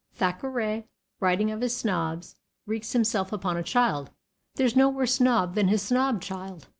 [0.15, 0.87] Thackeray,
[1.19, 4.09] writing of his snobs, wreaks himself upon a child;
[4.55, 6.69] there is no worse snob than his snob child.